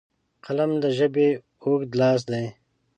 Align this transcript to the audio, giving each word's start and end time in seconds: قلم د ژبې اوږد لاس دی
قلم 0.45 0.71
د 0.83 0.85
ژبې 0.97 1.29
اوږد 1.63 1.91
لاس 1.99 2.21
دی 2.31 2.45